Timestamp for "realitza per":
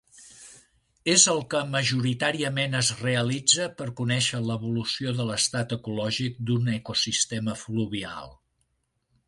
3.03-3.87